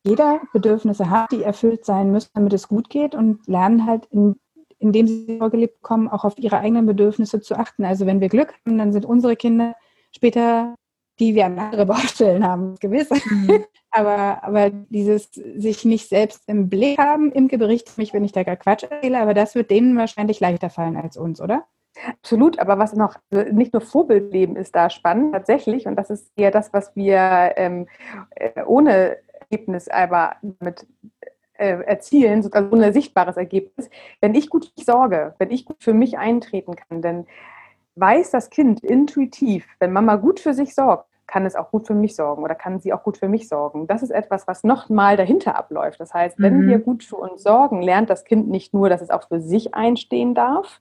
[0.04, 4.36] jeder Bedürfnisse hat, die erfüllt sein müssen, damit es gut geht und lernen halt in
[4.78, 7.84] indem sie vorgelebt bekommen, auch auf ihre eigenen Bedürfnisse zu achten.
[7.84, 9.74] Also wenn wir Glück haben, dann sind unsere Kinder
[10.14, 10.74] später
[11.18, 13.08] die wir andere Baustellen haben, gewiss.
[13.10, 13.64] Mhm.
[13.90, 18.42] aber, aber dieses sich nicht selbst im Blick haben, im Bericht mich, wenn ich da
[18.42, 21.64] gar Quatsch erzähle, aber das wird denen wahrscheinlich leichter fallen als uns, oder?
[22.06, 26.50] Absolut, aber was noch nicht nur Vorbildleben ist da spannend tatsächlich und das ist eher
[26.50, 27.88] das, was wir ähm,
[28.34, 30.86] äh, ohne Ergebnis aber mit
[31.54, 33.88] äh, erzielen, sozusagen ohne sichtbares Ergebnis,
[34.20, 37.26] wenn ich gut sorge, wenn ich gut für mich eintreten kann, denn
[37.96, 41.94] weiß das Kind intuitiv, wenn Mama gut für sich sorgt, kann es auch gut für
[41.94, 43.86] mich sorgen oder kann sie auch gut für mich sorgen.
[43.88, 45.98] Das ist etwas, was nochmal dahinter abläuft.
[45.98, 46.68] Das heißt, wenn mhm.
[46.68, 49.74] wir gut für uns sorgen, lernt das Kind nicht nur, dass es auch für sich
[49.74, 50.80] einstehen darf,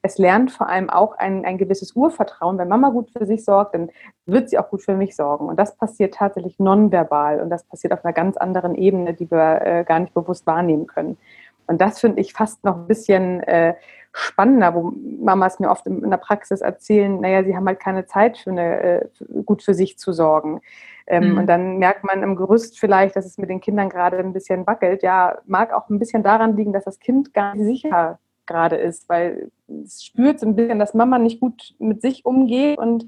[0.00, 2.56] es lernt vor allem auch ein, ein gewisses Urvertrauen.
[2.56, 3.90] Wenn Mama gut für sich sorgt, dann
[4.24, 5.46] wird sie auch gut für mich sorgen.
[5.46, 9.60] Und das passiert tatsächlich nonverbal und das passiert auf einer ganz anderen Ebene, die wir
[9.60, 11.18] äh, gar nicht bewusst wahrnehmen können.
[11.66, 13.74] Und das finde ich fast noch ein bisschen äh,
[14.12, 18.38] spannender, wo Mamas mir oft in, der Praxis erzählen, naja, sie haben halt keine Zeit
[18.38, 19.08] für eine, äh,
[19.44, 20.60] gut für sich zu sorgen.
[21.06, 21.38] Ähm, mhm.
[21.38, 24.66] Und dann merkt man im Gerüst vielleicht, dass es mit den Kindern gerade ein bisschen
[24.66, 25.02] wackelt.
[25.02, 29.08] Ja, mag auch ein bisschen daran liegen, dass das Kind gar nicht sicher gerade ist,
[29.08, 29.50] weil
[29.84, 33.06] es spürt so ein bisschen, dass Mama nicht gut mit sich umgeht und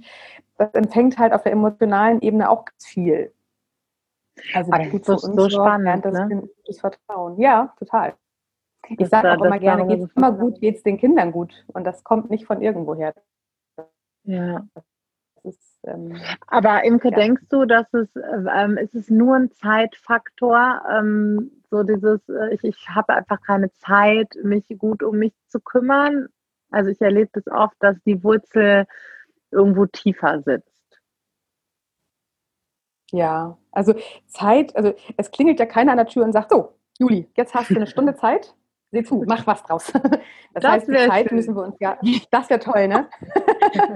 [0.56, 3.32] das empfängt halt auf der emotionalen Ebene auch ganz viel.
[4.52, 6.48] Also Ach, gut so, so spannend, das ne?
[6.66, 7.38] Das Vertrauen.
[7.38, 8.14] Ja, total.
[8.90, 11.64] Ich sage auch immer gerne, geht es immer gut, geht es den Kindern gut.
[11.68, 13.14] Und das kommt nicht von irgendwoher.
[14.24, 14.66] Ja.
[15.42, 16.16] Ist, ähm,
[16.46, 17.16] Aber Imke, ja.
[17.16, 22.64] denkst du, dass es, ähm, ist es nur ein Zeitfaktor, ähm, so dieses, äh, ich,
[22.64, 26.28] ich habe einfach keine Zeit, mich gut um mich zu kümmern?
[26.70, 28.86] Also ich erlebe das oft, dass die Wurzel
[29.50, 31.00] irgendwo tiefer sitzt.
[33.12, 33.94] Ja, also
[34.26, 37.70] Zeit, also es klingelt ja keiner an der Tür und sagt, so, Juli, jetzt hast
[37.70, 38.54] du eine Stunde Zeit,
[38.94, 39.92] Seh zu, mach was draus.
[40.54, 41.36] Das, das heißt, die Zeit schön.
[41.36, 41.98] müssen wir uns ja.
[42.30, 43.08] Das wäre toll, ne?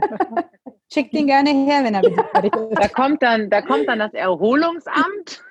[0.92, 2.02] Schickt ihn gerne her, wenn er
[2.42, 2.74] will.
[2.74, 5.44] Da kommt dann, da kommt dann das Erholungsamt.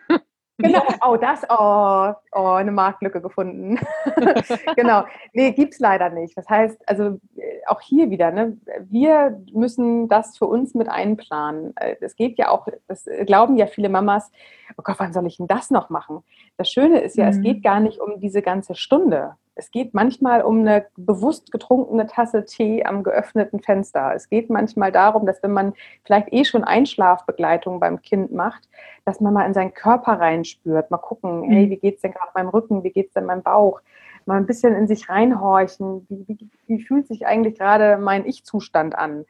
[0.60, 3.80] Genau, oh, das, oh, oh, eine Marktlücke gefunden.
[4.76, 6.36] genau, nee, gibt es leider nicht.
[6.36, 11.76] Das heißt, also äh, auch hier wieder, ne, wir müssen das für uns mit einplanen.
[11.78, 14.32] Äh, es geht ja auch, das glauben ja viele Mamas,
[14.78, 16.24] oh Gott, wann soll ich denn das noch machen?
[16.58, 17.32] Das Schöne ist ja, mhm.
[17.32, 19.36] es geht gar nicht um diese ganze Stunde.
[19.58, 24.14] Es geht manchmal um eine bewusst getrunkene Tasse Tee am geöffneten Fenster.
[24.16, 25.74] Es geht manchmal darum, dass wenn man
[26.06, 28.70] vielleicht eh schon Einschlafbegleitung beim Kind macht,
[29.04, 31.70] dass man mal in seinen Körper reinspürt, mal gucken, hey, mhm.
[31.72, 33.82] wie geht es denn gerade meinem Rücken, wie geht es denn meinem Bauch?
[34.26, 38.96] Mal ein bisschen in sich reinhorchen, wie, wie, wie fühlt sich eigentlich gerade mein Ich-Zustand
[38.96, 39.26] an?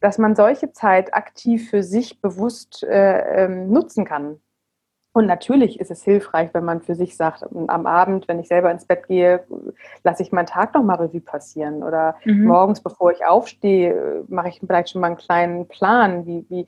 [0.00, 4.40] Dass man solche Zeit aktiv für sich bewusst äh, ähm, nutzen kann.
[5.14, 8.70] Und natürlich ist es hilfreich, wenn man für sich sagt, am Abend, wenn ich selber
[8.70, 9.44] ins Bett gehe,
[10.04, 11.82] lasse ich meinen Tag noch mal Revue passieren.
[11.82, 12.46] Oder mhm.
[12.46, 16.66] morgens, bevor ich aufstehe, mache ich vielleicht schon mal einen kleinen Plan, wie, wie,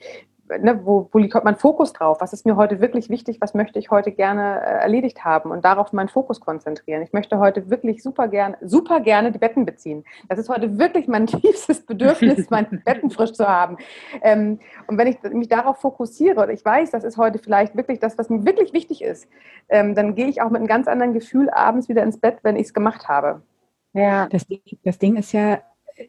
[0.48, 2.20] ne, wo, wo liegt mein Fokus drauf?
[2.20, 3.40] Was ist mir heute wirklich wichtig?
[3.40, 5.50] Was möchte ich heute gerne äh, erledigt haben?
[5.50, 7.02] Und darauf meinen Fokus konzentrieren.
[7.02, 10.04] Ich möchte heute wirklich super gerne, super gerne die Betten beziehen.
[10.28, 13.78] Das ist heute wirklich mein tiefstes Bedürfnis, meine Betten frisch zu haben.
[14.22, 17.98] Ähm, und wenn ich mich darauf fokussiere und ich weiß, das ist heute vielleicht wirklich
[17.98, 19.28] das, was mir wirklich wichtig ist,
[19.68, 22.56] ähm, dann gehe ich auch mit einem ganz anderen Gefühl abends wieder ins Bett, wenn
[22.56, 23.42] ich es gemacht habe.
[23.92, 24.28] Ja.
[24.28, 24.46] Das,
[24.82, 25.60] das Ding ist ja,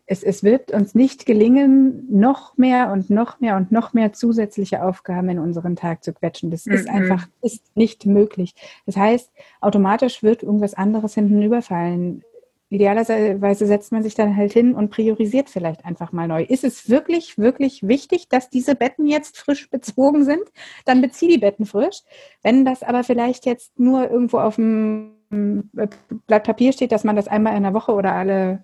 [0.05, 4.83] es, es wird uns nicht gelingen, noch mehr und noch mehr und noch mehr zusätzliche
[4.83, 6.51] Aufgaben in unseren Tag zu quetschen.
[6.51, 6.95] Das ist mhm.
[6.95, 8.55] einfach ist nicht möglich.
[8.85, 12.23] Das heißt, automatisch wird irgendwas anderes hinten überfallen.
[12.69, 16.43] Idealerweise setzt man sich dann halt hin und priorisiert vielleicht einfach mal neu.
[16.43, 20.43] Ist es wirklich, wirklich wichtig, dass diese Betten jetzt frisch bezogen sind?
[20.83, 22.01] Dann bezieh die Betten frisch.
[22.41, 27.27] Wenn das aber vielleicht jetzt nur irgendwo auf dem Blatt Papier steht, dass man das
[27.27, 28.63] einmal in der Woche oder alle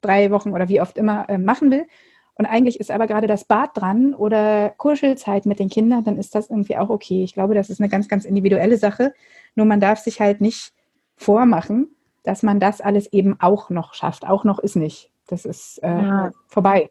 [0.00, 1.86] drei Wochen oder wie oft immer äh, machen will.
[2.34, 6.36] Und eigentlich ist aber gerade das Bad dran oder Kuschelzeit mit den Kindern, dann ist
[6.36, 7.24] das irgendwie auch okay.
[7.24, 9.12] Ich glaube, das ist eine ganz, ganz individuelle Sache.
[9.56, 10.72] Nur man darf sich halt nicht
[11.16, 11.88] vormachen,
[12.22, 14.24] dass man das alles eben auch noch schafft.
[14.24, 15.10] Auch noch ist nicht.
[15.26, 16.30] Das ist äh, ja.
[16.46, 16.90] vorbei.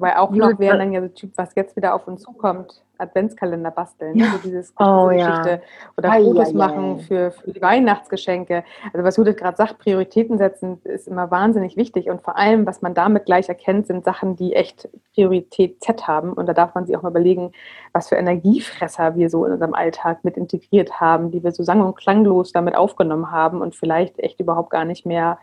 [0.00, 3.70] Wobei auch noch wären dann ja so Typ, was jetzt wieder auf uns zukommt, Adventskalender
[3.70, 4.24] basteln, ne?
[4.24, 4.30] Ja.
[4.30, 5.60] so dieses Oh, Geschichte ja.
[5.98, 8.64] oder Fotos ei, machen für, für die Weihnachtsgeschenke.
[8.94, 12.80] Also was Judith gerade sagt, Prioritäten setzen ist immer wahnsinnig wichtig und vor allem, was
[12.80, 16.86] man damit gleich erkennt, sind Sachen, die echt Priorität Z haben und da darf man
[16.86, 17.52] sich auch mal überlegen,
[17.92, 21.82] was für Energiefresser wir so in unserem Alltag mit integriert haben, die wir so sang-
[21.82, 25.38] und klanglos damit aufgenommen haben und vielleicht echt überhaupt gar nicht mehr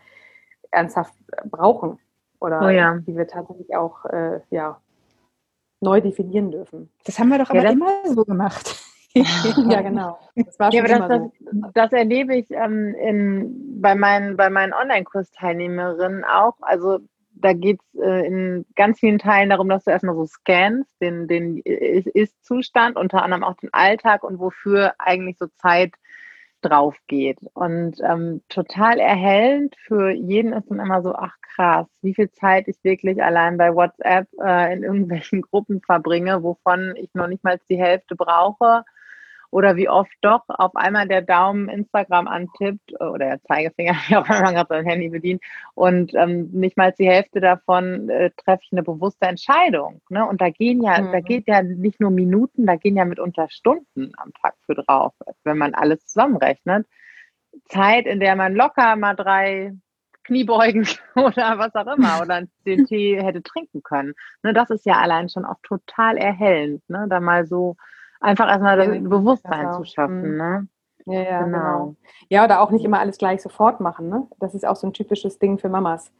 [0.72, 2.00] ernsthaft brauchen
[2.40, 2.98] oder Oh ja.
[3.06, 4.80] die wir tatsächlich auch äh, ja,
[5.80, 6.90] neu definieren dürfen.
[7.04, 8.76] Das haben wir doch Ja, aber das- immer so gemacht.
[9.14, 10.18] ja, genau.
[10.36, 11.20] Das war Ja, schon das, immer das,
[11.62, 11.70] so.
[11.74, 16.54] das erlebe ich ähm, in, bei meinen, bei meinen Online-Kursteilnehmerinnen auch.
[16.60, 16.98] Also
[17.30, 21.26] da geht es äh, in ganz vielen Teilen darum, dass du erstmal so scannst, den,
[21.26, 25.92] den Ist-Zustand, unter anderem auch den Alltag und wofür eigentlich so Zeit
[26.60, 27.38] drauf geht.
[27.54, 32.68] Und ähm, total erhellend für jeden ist dann immer so, ach krass, wie viel Zeit
[32.68, 37.60] ich wirklich allein bei WhatsApp äh, in irgendwelchen Gruppen verbringe, wovon ich noch nicht mal
[37.68, 38.84] die Hälfte brauche.
[39.50, 44.16] Oder wie oft doch auf einmal der Daumen Instagram antippt äh, oder der Zeigefinger, wie
[44.16, 45.42] auch immer man gerade sein Handy bedient
[45.74, 50.00] und ähm, nicht mal die Hälfte davon äh, treffe ich eine bewusste Entscheidung.
[50.10, 50.26] Ne?
[50.26, 51.12] Und da gehen ja, Mhm.
[51.12, 55.14] da geht ja nicht nur Minuten, da gehen ja mitunter Stunden am Tag für drauf,
[55.44, 56.86] wenn man alles zusammenrechnet.
[57.66, 59.72] Zeit, in der man locker mal drei
[60.24, 64.14] Kniebeugen oder was auch immer oder den Tee hätte trinken können.
[64.42, 67.06] Ne, das ist ja allein schon auch total erhellend, ne?
[67.08, 67.76] da mal so
[68.20, 69.78] einfach erstmal Ja, Bewusstsein auch.
[69.78, 70.32] zu schaffen.
[70.32, 70.36] Mhm.
[70.36, 70.68] Ne?
[71.06, 71.58] Ja, ja, Genau.
[71.58, 71.94] genau.
[72.28, 74.08] Ja, oder auch nicht immer alles gleich sofort machen.
[74.08, 74.26] Ne?
[74.40, 76.12] Das ist auch so ein typisches Ding für Mamas.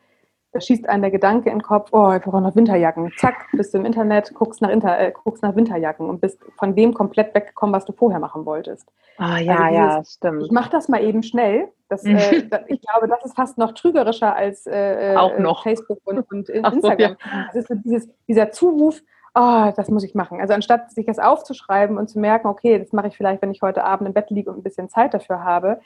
[0.53, 3.13] Da schießt einem der Gedanke in den Kopf, oh, ich brauche noch Winterjacken.
[3.19, 6.75] Zack, bist du im Internet, guckst nach, Inter äh, guckst nach Winterjacken und bist von
[6.75, 8.89] dem komplett weggekommen, was du vorher machen wolltest.
[9.19, 10.51] Oh, ja, Also ja, Ich stimmt.
[10.51, 11.69] mache das mal eben schnell.
[11.91, 15.65] Das, äh, da, ich glaube, das ist fast noch trügerischer als äh, Auch noch.
[15.65, 17.17] Facebook und, und in- Ach so, Instagram.
[17.49, 19.03] Das ist so dieses, dieser Zuruf,
[19.39, 20.41] oh, das muss ich machen.
[20.41, 23.63] Also anstatt sich das aufzuschreiben und zu merken, okay, das mache ich vielleicht, wenn ich
[23.63, 25.81] heute Abend im Bett liege und ein bisschen Zeit dafür habe,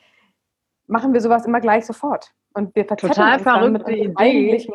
[0.86, 2.32] machen wir sowas immer gleich sofort.
[2.54, 4.66] Und wir Total verrückte Idee.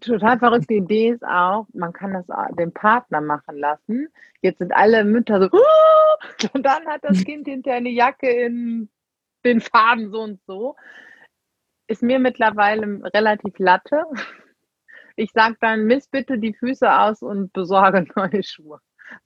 [0.00, 2.26] Total verrückte Idee ist auch, man kann das
[2.58, 4.08] den Partner machen lassen.
[4.42, 8.90] Jetzt sind alle Mütter so, "Oh!" und dann hat das Kind hinterher eine Jacke in
[9.44, 10.76] den Farben so und so.
[11.86, 14.04] Ist mir mittlerweile relativ latte.
[15.16, 18.78] Ich sage dann, miss bitte die Füße aus und besorge neue Schuhe.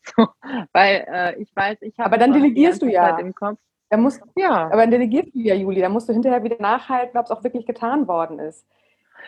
[0.03, 0.29] So,
[0.73, 3.19] weil äh, ich weiß, ich habe Aber dann delegierst du ja.
[3.19, 3.59] Im Kopf.
[3.89, 7.19] Da musst, Ja, aber dann delegierst du ja, Juli, da musst du hinterher wieder nachhalten,
[7.19, 8.65] ob es auch wirklich getan worden ist.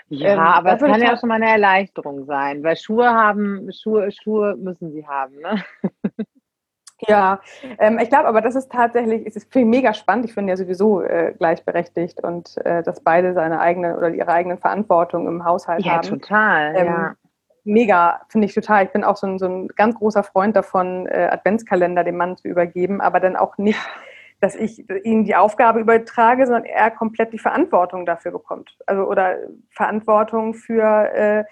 [0.09, 3.71] ja ähm, aber es kann ja auch- schon mal eine Erleichterung sein, weil Schuhe haben,
[3.73, 5.37] Schuhe, Schuhe müssen sie haben.
[5.41, 5.65] Ne?
[7.09, 7.41] Ja,
[7.79, 10.27] ähm, ich glaube, aber das ist tatsächlich, es ist für mich mega spannend.
[10.27, 14.59] Ich finde ja sowieso äh, gleichberechtigt und äh, dass beide seine eigene oder ihre eigenen
[14.59, 16.09] Verantwortung im Haushalt Ja, haben.
[16.09, 16.75] total.
[16.77, 17.15] Ähm, ja.
[17.65, 18.85] Mega, finde ich total.
[18.85, 22.37] Ich bin auch so ein, so ein ganz großer Freund davon, äh, Adventskalender dem Mann
[22.37, 23.79] zu übergeben, aber dann auch nicht,
[24.41, 28.77] dass ich ihm die Aufgabe übertrage, sondern er komplett die Verantwortung dafür bekommt.
[28.87, 29.37] Also oder
[29.71, 31.45] Verantwortung für äh,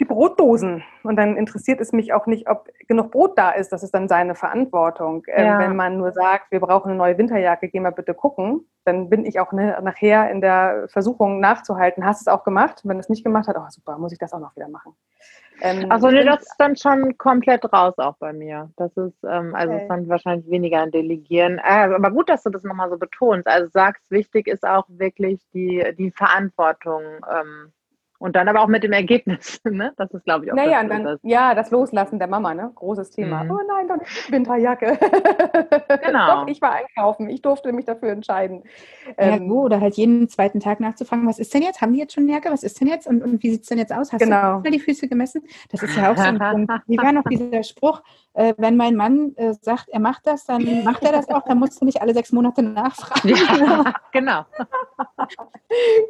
[0.00, 0.82] die Brotdosen.
[1.02, 3.70] Und dann interessiert es mich auch nicht, ob genug Brot da ist.
[3.70, 5.24] Das ist dann seine Verantwortung.
[5.28, 5.58] Ähm, Ja.
[5.58, 9.26] wenn man nur sagt, wir brauchen eine neue Winterjacke, geh mal bitte gucken, dann bin
[9.26, 12.04] ich auch ne, nachher in der Versuchung nachzuhalten.
[12.04, 12.80] Hast du es auch gemacht?
[12.84, 14.96] Wenn es nicht gemacht hat, oh super, muss ich das auch noch wieder machen.
[15.60, 18.70] Ähm, Also nee, das ist dann schon komplett raus auch bei mir.
[18.78, 19.82] Das ist, ähm, also Okay.
[19.82, 21.58] ist dann wahrscheinlich weniger ein Delegieren.
[21.58, 23.46] Äh, aber gut, dass du das nochmal so betonst.
[23.46, 27.72] Also sagst, wichtig ist auch wirklich die, die Verantwortung ähm,
[28.20, 29.60] und dann aber auch mit dem Ergebnis.
[29.70, 29.92] Ne?
[29.96, 32.54] Das ist, glaube ich, auch Naja, das, und dann, das, ja, das Loslassen der Mama,
[32.54, 32.70] ne?
[32.74, 33.44] Großes Thema.
[33.44, 33.50] Mhm.
[33.52, 33.88] Oh nein,
[34.28, 34.98] die Winterjacke.
[36.02, 36.26] Genau.
[36.26, 37.28] Doch, ich war einkaufen.
[37.28, 38.64] Ich durfte mich dafür entscheiden.
[39.18, 41.80] Ja, Ähm, oder halt jeden zweiten Tag nachzufragen, was ist denn jetzt?
[41.80, 42.50] Haben die jetzt schon eine Jacke?
[42.50, 43.06] Was ist denn jetzt?
[43.06, 44.12] Und, und wie sieht es denn jetzt aus?
[44.12, 44.56] Hast Genau.
[44.56, 45.42] du mal die Füße gemessen?
[45.70, 46.70] Das ist ja auch so ein Punkt.
[46.86, 48.02] Wie war noch dieser Spruch,
[48.34, 51.58] äh, wenn mein Mann äh, sagt, er macht das, dann macht er das auch, dann
[51.58, 53.28] musst du nicht alle sechs Monate nachfragen.
[53.60, 54.44] ja, genau.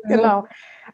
[0.05, 0.47] Genau.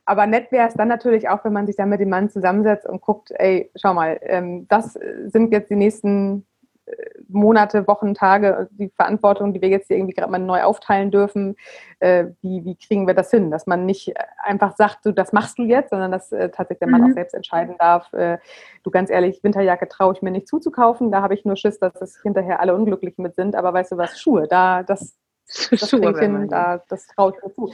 [0.05, 2.87] Aber nett wäre es dann natürlich auch, wenn man sich dann mit dem Mann zusammensetzt
[2.87, 4.95] und guckt, ey, schau mal, ähm, das
[5.27, 6.47] sind jetzt die nächsten
[6.87, 6.92] äh,
[7.29, 11.57] Monate, Wochen, Tage, die Verantwortung, die wir jetzt hier irgendwie gerade mal neu aufteilen dürfen.
[11.99, 13.51] Äh, wie, wie kriegen wir das hin?
[13.51, 16.88] Dass man nicht einfach sagt, du, das machst du jetzt, sondern dass äh, tatsächlich der
[16.88, 17.11] Mann Mhm.
[17.11, 18.38] auch selbst entscheiden darf, äh,
[18.85, 22.01] du ganz ehrlich, Winterjacke traue ich mir nicht zuzukaufen, da habe ich nur Schiss, dass
[22.01, 25.19] es hinterher alle unglücklich mit sind, aber weißt du was, Schuhe, da, das,
[25.71, 27.73] das hin, da, das traue ich mir zu.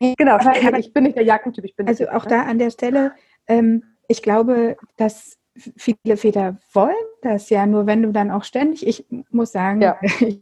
[0.00, 0.38] Genau,
[0.78, 3.12] ich bin nicht der Jackentyp, ich bin Also auch da an der Stelle,
[3.48, 5.36] ähm, ich glaube, dass
[5.76, 9.98] viele Väter wollen das ja, nur wenn du dann auch ständig, ich muss sagen, Ja.
[10.02, 10.40] ich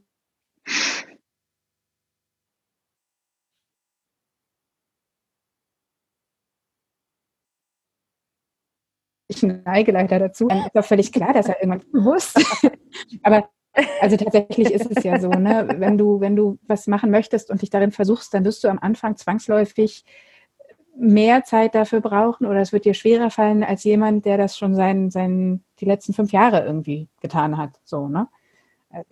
[9.30, 10.46] ich neige leider dazu.
[10.48, 12.32] Dann ist doch völlig klar, dass er irgendwann muss.
[13.22, 13.48] Aber
[14.00, 15.68] also tatsächlich ist es ja so, ne?
[15.78, 18.78] Wenn du, wenn du was machen möchtest und dich darin versuchst, dann wirst du am
[18.80, 20.04] Anfang zwangsläufig
[20.98, 24.74] mehr Zeit dafür brauchen oder es wird dir schwerer fallen als jemand, der das schon
[24.74, 27.78] sein, sein, die letzten fünf Jahre irgendwie getan hat.
[27.84, 28.28] So, ne?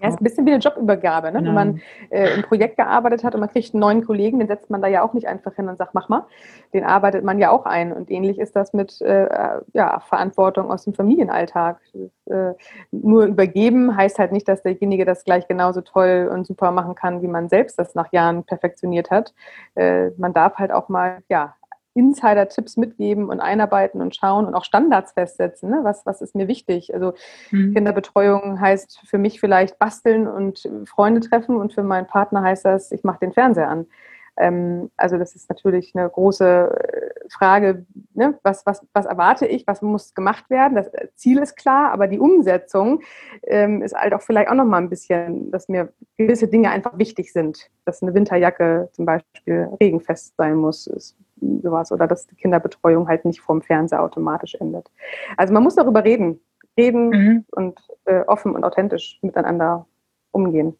[0.00, 1.38] Ja, ist ein bisschen wie eine Jobübergabe, ne?
[1.38, 1.48] Genau.
[1.48, 4.70] wenn man äh, im Projekt gearbeitet hat und man kriegt einen neuen Kollegen, den setzt
[4.70, 6.26] man da ja auch nicht einfach hin und sagt, mach mal.
[6.72, 7.92] Den arbeitet man ja auch ein.
[7.92, 11.78] Und ähnlich ist das mit äh, ja, Verantwortung aus dem Familienalltag.
[12.26, 12.52] äh,
[12.90, 17.22] nur übergeben heißt halt nicht, dass derjenige das gleich genauso toll und super machen kann,
[17.22, 19.34] wie man selbst das nach Jahren perfektioniert hat.
[19.74, 21.54] Äh, man darf halt auch mal ja,
[21.94, 25.70] Insider-Tipps mitgeben und einarbeiten und schauen und auch Standards festsetzen.
[25.70, 25.80] Ne?
[25.82, 26.92] Was, was ist mir wichtig?
[26.92, 27.14] Also
[27.50, 27.74] mhm.
[27.74, 32.92] Kinderbetreuung heißt für mich vielleicht basteln und Freunde treffen und für meinen Partner heißt das,
[32.92, 33.86] ich mache den Fernseher an.
[34.36, 38.38] Ähm, also das ist natürlich eine große äh, Frage, ne?
[38.42, 40.74] was, was, was erwarte ich, was muss gemacht werden?
[40.74, 43.02] Das Ziel ist klar, aber die Umsetzung
[43.44, 47.32] ähm, ist halt auch vielleicht auch nochmal ein bisschen, dass mir gewisse Dinge einfach wichtig
[47.32, 47.70] sind.
[47.84, 51.16] Dass eine Winterjacke zum Beispiel regenfest sein muss, ist
[51.62, 54.90] sowas oder dass die Kinderbetreuung halt nicht vorm Fernseher automatisch endet.
[55.36, 56.40] Also man muss darüber reden,
[56.76, 57.44] reden mhm.
[57.52, 59.86] und äh, offen und authentisch miteinander
[60.32, 60.76] umgehen.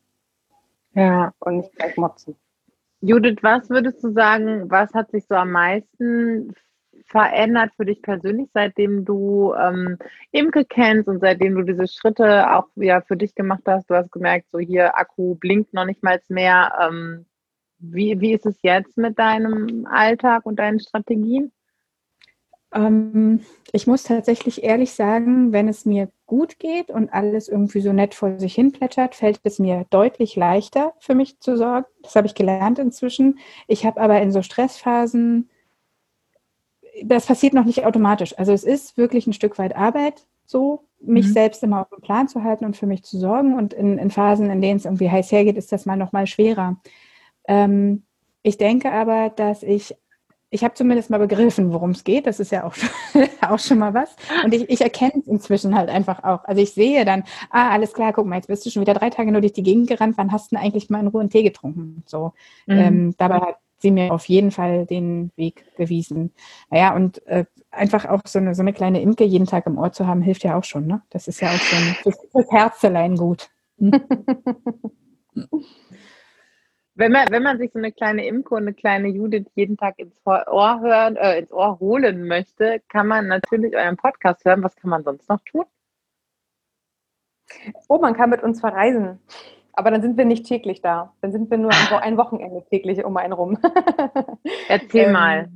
[0.94, 1.32] Ja.
[1.40, 2.36] Und nicht gleich motzen.
[3.06, 6.54] Judith, was würdest du sagen, was hat sich so am meisten
[7.06, 9.98] verändert für dich persönlich, seitdem du ähm,
[10.32, 13.90] Imke kennst und seitdem du diese Schritte auch ja, für dich gemacht hast?
[13.90, 16.72] Du hast gemerkt, so hier Akku blinkt noch nicht mal mehr.
[16.80, 17.26] Ähm,
[17.78, 21.52] wie, wie ist es jetzt mit deinem Alltag und deinen Strategien?
[22.74, 23.40] Ähm,
[23.72, 28.14] ich muss tatsächlich ehrlich sagen, wenn es mir gut geht und alles irgendwie so nett
[28.14, 31.87] vor sich hin plätschert, fällt es mir deutlich leichter für mich zu sorgen.
[32.02, 33.38] Das habe ich gelernt inzwischen.
[33.68, 35.48] Ich habe aber in so Stressphasen,
[37.02, 38.37] das passiert noch nicht automatisch.
[38.38, 41.32] Also es ist wirklich ein Stück weit Arbeit, so mich mhm.
[41.32, 43.54] selbst immer auf den Plan zu halten und für mich zu sorgen.
[43.54, 46.26] Und in, in Phasen, in denen es irgendwie heiß hergeht, ist das mal noch mal
[46.26, 46.76] schwerer.
[47.46, 48.04] Ähm,
[48.42, 49.96] ich denke aber, dass ich,
[50.54, 52.28] ich habe zumindest mal begriffen, worum es geht.
[52.28, 52.88] Das ist ja auch schon,
[53.40, 54.14] auch schon mal was.
[54.44, 56.44] Und ich, ich erkenne es inzwischen halt einfach auch.
[56.44, 59.10] Also ich sehe dann, ah, alles klar, guck mal, jetzt bist du schon wieder drei
[59.10, 60.16] Tage nur durch die Gegend gerannt.
[60.16, 62.04] Wann hast du denn eigentlich mal in Ruhe einen Tee getrunken?
[62.06, 62.34] So.
[62.66, 62.78] Mhm.
[62.78, 66.32] Ähm, dabei hat sie mir auf jeden Fall den Weg gewiesen.
[66.70, 69.90] Naja, und äh, einfach auch so eine, so eine kleine Imke jeden Tag im Ohr
[69.90, 70.86] zu haben, hilft ja auch schon.
[70.86, 71.02] Ne?
[71.10, 73.50] Das ist ja auch schon fürs, fürs Herzelein gut.
[76.96, 79.98] Wenn man, wenn man sich so eine kleine Imko und eine kleine Judith jeden Tag
[79.98, 84.62] ins Ohr hören, äh, ins Ohr holen möchte, kann man natürlich euren Podcast hören.
[84.62, 85.64] Was kann man sonst noch tun?
[87.88, 89.18] Oh, man kann mit uns verreisen.
[89.72, 91.12] Aber dann sind wir nicht täglich da.
[91.20, 93.59] Dann sind wir nur ein Wochenende täglich um einen rum.
[94.68, 95.48] Erzähl ähm, mal.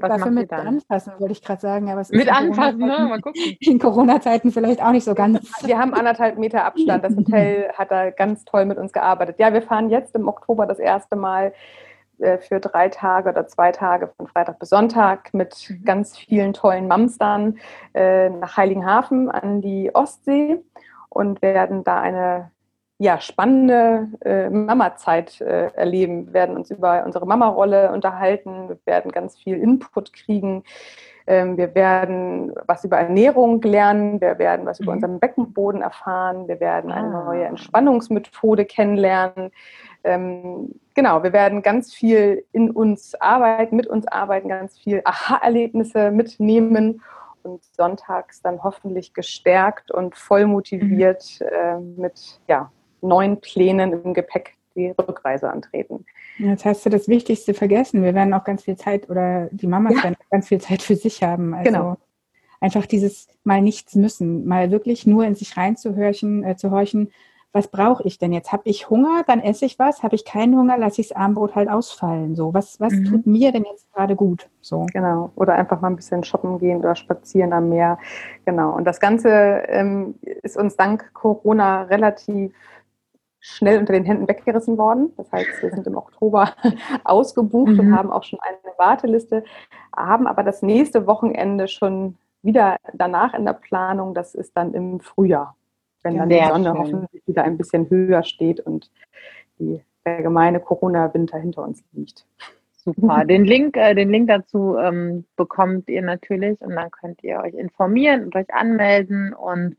[0.00, 1.90] Was Dafür mit anfassen, wollte ich gerade sagen.
[1.90, 3.06] Aber mit anfassen, ne?
[3.08, 3.40] Mal gucken.
[3.60, 5.50] In Corona-Zeiten vielleicht auch nicht so ganz.
[5.64, 7.04] Wir haben anderthalb Meter Abstand.
[7.04, 9.38] Das Hotel hat da ganz toll mit uns gearbeitet.
[9.38, 11.52] Ja, wir fahren jetzt im Oktober das erste Mal
[12.18, 15.84] äh, für drei Tage oder zwei Tage von Freitag bis Sonntag mit mhm.
[15.84, 17.58] ganz vielen tollen Mamstern
[17.94, 20.62] äh, nach Heiligenhafen an die Ostsee
[21.10, 22.50] und werden da eine
[22.98, 26.28] ja, spannende äh, Mama-Zeit äh, erleben.
[26.28, 30.64] Wir werden uns über unsere Mama-Rolle unterhalten, wir werden ganz viel Input kriegen,
[31.26, 34.84] ähm, wir werden was über Ernährung lernen, wir werden was mhm.
[34.84, 37.24] über unseren Beckenboden erfahren, wir werden eine ah.
[37.24, 39.50] neue Entspannungsmethode kennenlernen.
[40.02, 46.10] Ähm, genau, wir werden ganz viel in uns arbeiten, mit uns arbeiten, ganz viel Aha-Erlebnisse
[46.12, 47.02] mitnehmen
[47.42, 51.46] und sonntags dann hoffentlich gestärkt und voll motiviert mhm.
[51.46, 56.04] äh, mit ja, neuen Plänen im Gepäck die Rückreise antreten.
[56.38, 58.02] Jetzt hast du das Wichtigste vergessen.
[58.02, 60.04] Wir werden auch ganz viel Zeit oder die Mamas ja.
[60.04, 61.54] werden ganz viel Zeit für sich haben.
[61.54, 61.96] Also genau.
[62.60, 67.10] einfach dieses mal nichts müssen, mal wirklich nur in sich reinzuhorchen, äh, zu horchen,
[67.56, 68.52] was brauche ich denn jetzt?
[68.52, 70.02] Habe ich Hunger, dann esse ich was.
[70.02, 72.36] Habe ich keinen Hunger, lasse ich das Armbrot halt ausfallen.
[72.36, 73.04] So, was, was mhm.
[73.06, 74.50] tut mir denn jetzt gerade gut?
[74.60, 74.84] So.
[74.92, 75.32] Genau.
[75.36, 77.98] Oder einfach mal ein bisschen shoppen gehen oder spazieren am Meer.
[78.44, 78.76] Genau.
[78.76, 79.30] Und das Ganze
[79.68, 82.52] ähm, ist uns dank Corona relativ
[83.46, 85.12] schnell unter den Händen weggerissen worden.
[85.16, 86.52] Das heißt, wir sind im Oktober
[87.04, 87.80] ausgebucht mhm.
[87.80, 89.44] und haben auch schon eine Warteliste,
[89.94, 94.14] haben aber das nächste Wochenende schon wieder danach in der Planung.
[94.14, 95.56] Das ist dann im Frühjahr,
[96.02, 96.78] wenn dann die Sonne schön.
[96.78, 98.90] hoffentlich wieder ein bisschen höher steht und
[99.58, 102.26] die, der gemeine Corona-Winter hinter uns liegt.
[102.74, 103.24] Super.
[103.28, 107.54] Den Link, äh, den Link dazu ähm, bekommt ihr natürlich und dann könnt ihr euch
[107.54, 109.34] informieren und euch anmelden.
[109.34, 109.76] Und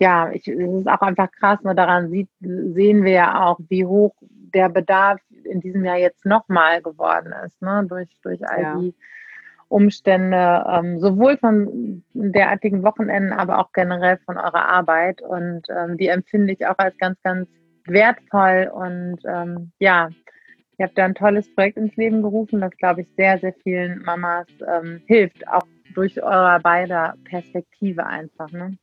[0.00, 3.84] ja, ich, es ist auch einfach krass, nur daran sieht, sehen wir ja auch, wie
[3.84, 7.84] hoch der Bedarf in diesem Jahr jetzt nochmal geworden ist, ne?
[7.86, 8.78] durch, durch all ja.
[8.78, 8.94] die
[9.68, 15.22] Umstände, ähm, sowohl von derartigen Wochenenden, aber auch generell von eurer Arbeit.
[15.22, 17.48] Und ähm, die empfinde ich auch als ganz, ganz
[17.86, 18.70] wertvoll.
[18.72, 20.08] Und ähm, ja,
[20.78, 24.02] ihr habt da ein tolles Projekt ins Leben gerufen, das, glaube ich, sehr, sehr vielen
[24.02, 28.50] Mamas ähm, hilft, auch durch eure beider Perspektive einfach.
[28.50, 28.76] Ne?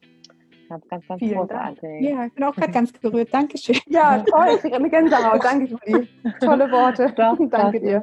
[0.69, 1.79] Ganz, ganz, ganz Vielen großartig.
[1.81, 2.01] Dank.
[2.01, 3.33] Ja, ich bin auch gerade ganz gerührt.
[3.33, 3.77] Dankeschön.
[3.87, 4.47] Ja, toll.
[4.55, 5.43] Ich kriege eine Gänsehaut.
[5.43, 6.07] Danke, Julie.
[6.41, 7.13] Tolle Worte.
[7.15, 8.01] Doch, Danke dir.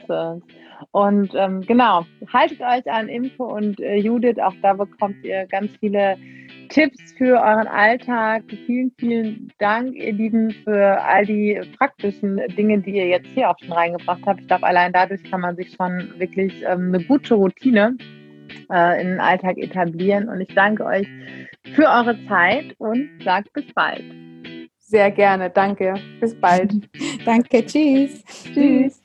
[0.92, 4.38] Und ähm, genau, haltet euch an Info und äh, Judith.
[4.38, 6.16] Auch da bekommt ihr ganz viele
[6.68, 8.44] Tipps für euren Alltag.
[8.66, 13.58] Vielen, vielen Dank, ihr Lieben, für all die praktischen Dinge, die ihr jetzt hier auch
[13.58, 14.40] schon reingebracht habt.
[14.40, 17.96] Ich glaube, allein dadurch kann man sich schon wirklich ähm, eine gute Routine
[18.70, 20.28] äh, in den Alltag etablieren.
[20.28, 21.06] Und ich danke euch
[21.74, 24.04] für eure Zeit und sage bis bald.
[24.78, 25.94] Sehr gerne, danke.
[26.20, 26.72] Bis bald.
[27.24, 28.22] danke, tschüss.
[28.52, 29.02] Tschüss.